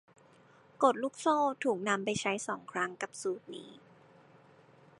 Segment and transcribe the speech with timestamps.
[0.83, 3.69] กฎลูกโซ่ถูกนำไปใช้สองครั้งกับสูตรนี้